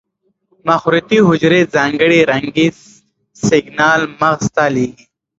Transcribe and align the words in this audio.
مخروطې 0.67 1.19
حجرې 1.27 1.61
ځانګړي 1.75 2.19
رنګي 2.31 2.67
سېګنال 3.45 4.01
مغز 4.19 4.45
ته 4.55 4.65
لېږي. 4.75 5.03